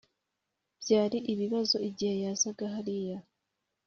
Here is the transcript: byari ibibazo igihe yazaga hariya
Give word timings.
byari 0.81 1.17
ibibazo 1.33 1.75
igihe 1.89 2.15
yazaga 2.23 2.63
hariya 2.73 3.17